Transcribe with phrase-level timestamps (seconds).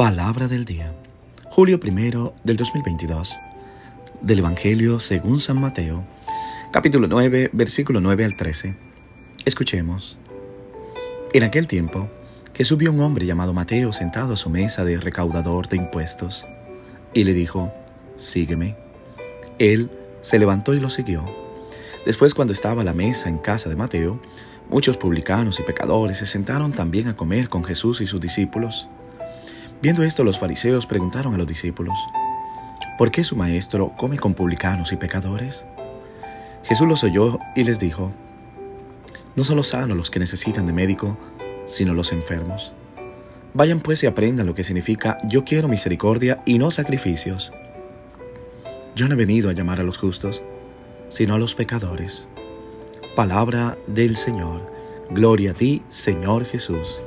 [0.00, 0.94] Palabra del día.
[1.50, 3.38] Julio primero del 2022.
[4.22, 6.06] Del Evangelio según San Mateo,
[6.72, 8.76] capítulo 9, versículo 9 al 13.
[9.44, 10.16] Escuchemos.
[11.34, 12.08] En aquel tiempo,
[12.54, 16.46] Jesús vio un hombre llamado Mateo sentado a su mesa de recaudador de impuestos,
[17.12, 17.70] y le dijo,
[18.16, 18.76] Sígueme.
[19.58, 19.90] Él
[20.22, 21.26] se levantó y lo siguió.
[22.06, 24.18] Después, cuando estaba a la mesa en casa de Mateo,
[24.70, 28.88] muchos publicanos y pecadores se sentaron también a comer con Jesús y sus discípulos.
[29.82, 31.96] Viendo esto, los fariseos preguntaron a los discípulos,
[32.98, 35.64] ¿por qué su maestro come con publicanos y pecadores?
[36.64, 38.12] Jesús los oyó y les dijo,
[39.36, 41.16] no son los sanos los que necesitan de médico,
[41.64, 42.72] sino los enfermos.
[43.54, 47.50] Vayan pues y aprendan lo que significa yo quiero misericordia y no sacrificios.
[48.94, 50.42] Yo no he venido a llamar a los justos,
[51.08, 52.28] sino a los pecadores.
[53.16, 54.70] Palabra del Señor.
[55.10, 57.02] Gloria a ti, Señor Jesús.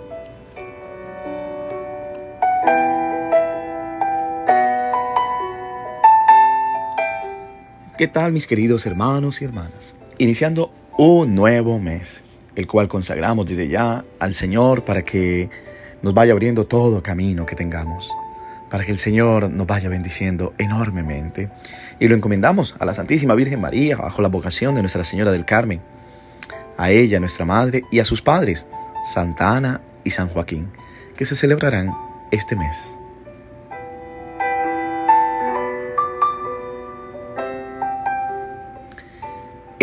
[8.04, 9.96] ¿Qué tal mis queridos hermanos y hermanas?
[10.18, 12.22] Iniciando un nuevo mes,
[12.54, 15.50] el cual consagramos desde ya al Señor para que
[16.02, 18.12] nos vaya abriendo todo camino que tengamos,
[18.70, 21.50] para que el Señor nos vaya bendiciendo enormemente.
[21.98, 25.46] Y lo encomendamos a la Santísima Virgen María bajo la vocación de Nuestra Señora del
[25.46, 25.80] Carmen,
[26.78, 28.68] a ella, nuestra Madre, y a sus padres,
[29.14, 30.72] Santa Ana y San Joaquín,
[31.16, 31.96] que se celebrarán
[32.32, 32.98] este mes.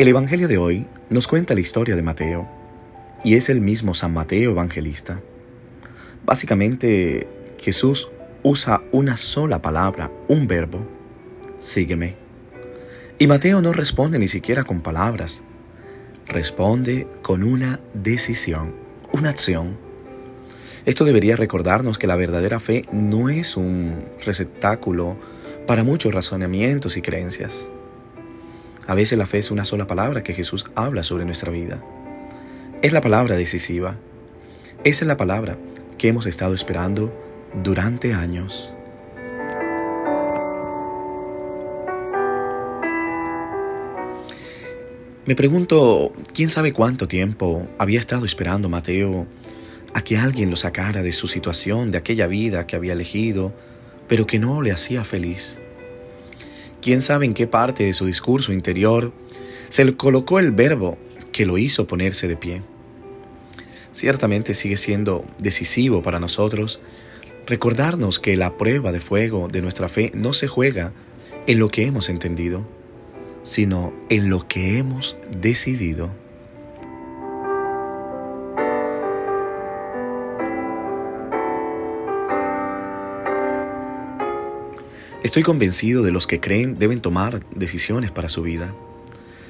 [0.00, 2.48] El Evangelio de hoy nos cuenta la historia de Mateo,
[3.22, 5.20] y es el mismo San Mateo evangelista.
[6.24, 7.28] Básicamente,
[7.60, 8.08] Jesús
[8.42, 10.88] usa una sola palabra, un verbo,
[11.58, 12.14] sígueme.
[13.18, 15.42] Y Mateo no responde ni siquiera con palabras,
[16.26, 18.72] responde con una decisión,
[19.12, 19.76] una acción.
[20.86, 25.18] Esto debería recordarnos que la verdadera fe no es un receptáculo
[25.66, 27.68] para muchos razonamientos y creencias.
[28.90, 31.80] A veces la fe es una sola palabra que Jesús habla sobre nuestra vida.
[32.82, 33.94] Es la palabra decisiva.
[34.82, 35.56] Esa es la palabra
[35.96, 37.14] que hemos estado esperando
[37.62, 38.68] durante años.
[45.24, 49.28] Me pregunto, ¿quién sabe cuánto tiempo había estado esperando Mateo
[49.94, 53.52] a que alguien lo sacara de su situación, de aquella vida que había elegido,
[54.08, 55.59] pero que no le hacía feliz?
[56.80, 59.12] Quién sabe en qué parte de su discurso interior
[59.68, 60.98] se le colocó el verbo
[61.32, 62.62] que lo hizo ponerse de pie.
[63.92, 66.80] Ciertamente sigue siendo decisivo para nosotros
[67.46, 70.92] recordarnos que la prueba de fuego de nuestra fe no se juega
[71.46, 72.64] en lo que hemos entendido,
[73.42, 76.10] sino en lo que hemos decidido.
[85.22, 88.72] Estoy convencido de los que creen deben tomar decisiones para su vida.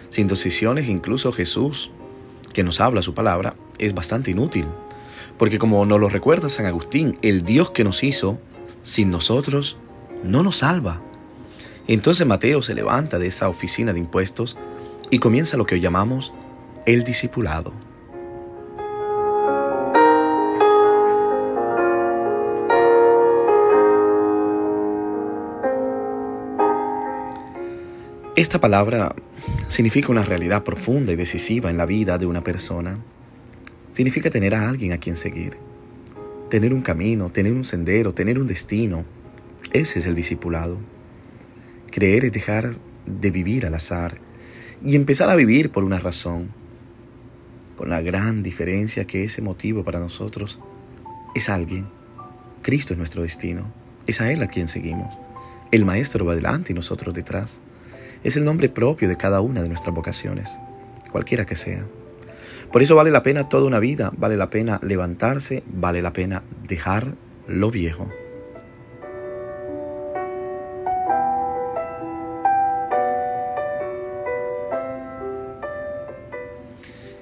[0.08, 1.92] Sin decisiones incluso Jesús,
[2.52, 4.66] que nos habla su palabra, es bastante inútil.
[5.38, 8.40] Porque como nos lo recuerda San Agustín, el Dios que nos hizo,
[8.82, 9.78] sin nosotros,
[10.24, 11.02] no nos salva.
[11.86, 14.58] Entonces Mateo se levanta de esa oficina de impuestos
[15.08, 16.32] y comienza lo que hoy llamamos
[16.84, 17.72] el discipulado.
[28.40, 29.14] Esta palabra
[29.68, 32.98] significa una realidad profunda y decisiva en la vida de una persona.
[33.90, 35.58] Significa tener a alguien a quien seguir,
[36.48, 39.04] tener un camino, tener un sendero, tener un destino.
[39.74, 40.78] Ese es el discipulado.
[41.90, 44.16] Creer es dejar de vivir al azar
[44.82, 46.48] y empezar a vivir por una razón,
[47.76, 50.60] con la gran diferencia que ese motivo para nosotros
[51.34, 51.88] es alguien.
[52.62, 53.70] Cristo es nuestro destino,
[54.06, 55.14] es a Él a quien seguimos.
[55.72, 57.60] El Maestro va delante y nosotros detrás.
[58.22, 60.58] Es el nombre propio de cada una de nuestras vocaciones,
[61.10, 61.84] cualquiera que sea.
[62.70, 66.42] Por eso vale la pena toda una vida, vale la pena levantarse, vale la pena
[66.68, 67.14] dejar
[67.46, 68.10] lo viejo.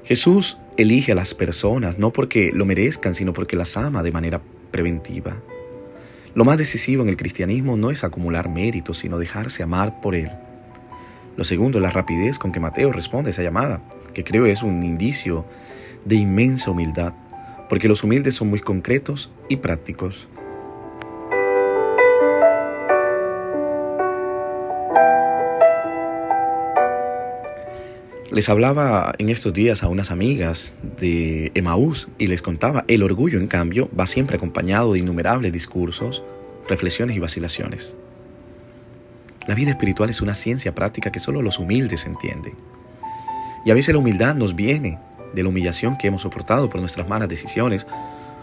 [0.05, 4.41] Jesús elige a las personas no porque lo merezcan, sino porque las ama de manera
[4.71, 5.37] preventiva.
[6.35, 10.31] Lo más decisivo en el cristianismo no es acumular méritos, sino dejarse amar por Él.
[11.39, 13.81] Lo segundo la rapidez con que Mateo responde a esa llamada,
[14.13, 15.45] que creo es un indicio
[16.05, 17.13] de inmensa humildad,
[17.69, 20.27] porque los humildes son muy concretos y prácticos.
[28.33, 33.39] Les hablaba en estos días a unas amigas de Emaús y les contaba, el orgullo
[33.39, 36.25] en cambio va siempre acompañado de innumerables discursos,
[36.69, 37.97] reflexiones y vacilaciones.
[39.49, 42.53] La vida espiritual es una ciencia práctica que solo los humildes entienden.
[43.65, 44.99] Y a veces la humildad nos viene
[45.33, 47.87] de la humillación que hemos soportado por nuestras malas decisiones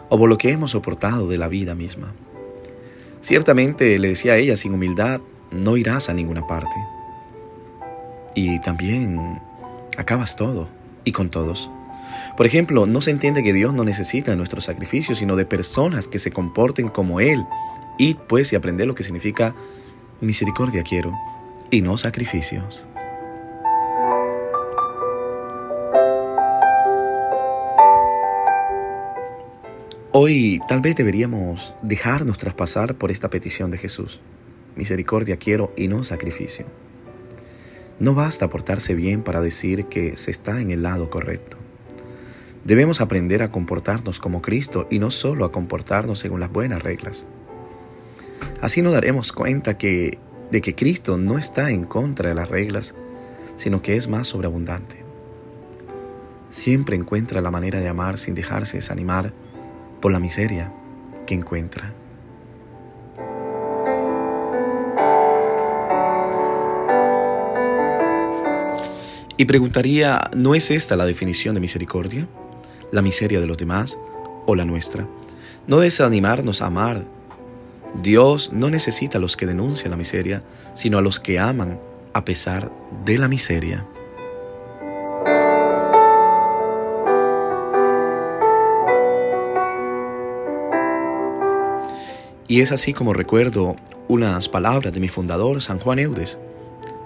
[0.10, 2.16] o por lo que hemos soportado de la vida misma.
[3.22, 5.22] Ciertamente, le decía a ella, sin humildad
[5.52, 6.76] no irás a ninguna parte.
[8.34, 9.40] Y también
[9.98, 10.70] acabas todo
[11.04, 11.70] y con todos.
[12.36, 16.18] Por ejemplo, no se entiende que Dios no necesita nuestros sacrificios, sino de personas que
[16.18, 17.46] se comporten como Él.
[18.00, 19.54] Y pues y aprender lo que significa
[20.22, 21.14] misericordia quiero
[21.72, 22.88] y no sacrificios.
[30.12, 34.22] Hoy tal vez deberíamos dejarnos traspasar por esta petición de Jesús.
[34.78, 36.66] Misericordia quiero y no sacrificio.
[38.00, 41.58] No basta portarse bien para decir que se está en el lado correcto.
[42.64, 47.26] Debemos aprender a comportarnos como Cristo y no solo a comportarnos según las buenas reglas.
[48.62, 52.96] Así nos daremos cuenta de que Cristo no está en contra de las reglas,
[53.58, 55.04] sino que es más sobreabundante.
[56.50, 59.34] Siempre encuentra la manera de amar sin dejarse desanimar
[60.02, 60.72] por la miseria
[61.26, 61.94] que encuentra.
[69.38, 72.26] Y preguntaría, ¿no es esta la definición de misericordia?
[72.92, 73.98] ¿La miseria de los demás
[74.46, 75.10] o la nuestra?
[75.68, 77.15] No desanimarnos a amar.
[78.02, 80.44] Dios no necesita a los que denuncian la miseria,
[80.74, 81.80] sino a los que aman
[82.14, 82.72] a pesar
[83.04, 83.86] de la miseria.
[92.48, 93.76] Y es así como recuerdo
[94.08, 96.38] unas palabras de mi fundador, San Juan Eudes,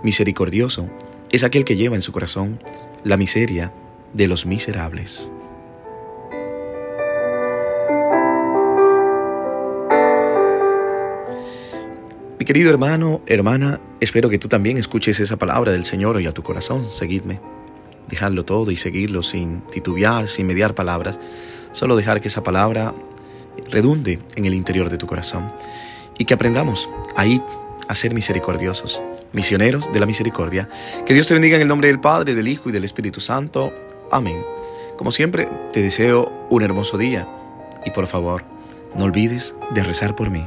[0.04, 0.90] misericordioso
[1.30, 2.60] es aquel que lleva en su corazón
[3.04, 3.72] la miseria
[4.14, 5.32] de los miserables.
[12.40, 16.32] Mi querido hermano, hermana, espero que tú también escuches esa palabra del Señor hoy a
[16.32, 16.90] tu corazón.
[16.90, 17.42] Seguidme.
[18.08, 21.20] Dejarlo todo y seguirlo sin titubear, sin mediar palabras.
[21.74, 22.96] Solo dejar que esa palabra
[23.70, 25.52] redunde en el interior de tu corazón.
[26.18, 27.42] Y que aprendamos a ir
[27.90, 29.02] a ser misericordiosos
[29.34, 30.70] misioneros de la misericordia.
[31.06, 33.74] Que Dios te bendiga en el nombre del Padre, del Hijo y del Espíritu Santo.
[34.12, 34.44] Amén.
[34.98, 37.28] Como siempre, te deseo un hermoso día
[37.86, 38.44] y por favor,
[38.96, 40.46] no olvides de rezar por mí.